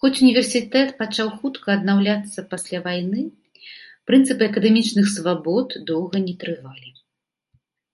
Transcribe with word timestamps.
Хоць 0.00 0.16
універсітэт 0.24 0.88
пачаў 0.98 1.30
хутка 1.38 1.66
аднаўляцца 1.76 2.44
пасля 2.52 2.78
вайны, 2.88 3.24
прынцыпы 4.12 4.42
акадэмічных 4.54 5.06
свабод 5.16 5.68
доўга 5.94 6.16
не 6.28 6.34
трывалі. 6.46 6.90